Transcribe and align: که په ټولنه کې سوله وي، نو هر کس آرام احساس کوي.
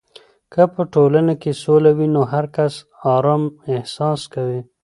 که 0.53 0.63
په 0.73 0.81
ټولنه 0.93 1.33
کې 1.41 1.51
سوله 1.63 1.91
وي، 1.97 2.07
نو 2.15 2.21
هر 2.33 2.45
کس 2.55 2.73
آرام 3.15 3.43
احساس 3.73 4.21
کوي. 4.33 4.61